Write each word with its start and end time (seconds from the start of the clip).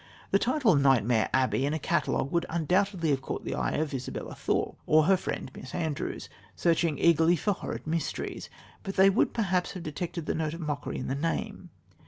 The 0.31 0.39
title 0.39 0.73
Nightmare 0.75 1.29
Abbey 1.31 1.63
in 1.63 1.75
a 1.75 1.77
catalogue 1.79 2.31
would 2.31 2.47
undoubtedly 2.49 3.11
have 3.11 3.21
caught 3.21 3.45
the 3.45 3.53
eye 3.53 3.73
of 3.73 3.93
Isabella 3.93 4.33
Thorp 4.33 4.75
or 4.87 5.03
her 5.03 5.15
friend 5.15 5.51
Miss 5.53 5.75
Andrews, 5.75 6.27
searching 6.55 6.97
eagerly 6.97 7.35
for 7.35 7.53
"horrid 7.53 7.85
mysteries," 7.85 8.49
but 8.81 8.95
they 8.95 9.11
would 9.11 9.31
perhaps 9.31 9.73
have 9.73 9.83
detected 9.83 10.25
the 10.25 10.33
note 10.33 10.55
of 10.55 10.59
mockery 10.61 10.97
in 10.97 11.05
the 11.07 11.13
name. 11.13 11.69